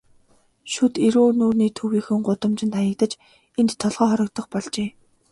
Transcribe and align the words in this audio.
Шүд 0.73 0.93
эрүү 1.07 1.27
нүүрний 1.39 1.71
төвийнхөн 1.77 2.21
гудамжинд 2.27 2.73
хаягдаж, 2.77 3.11
энд 3.59 3.71
толгой 3.81 4.07
хоргодох 4.09 4.47
болжээ. 4.53 4.89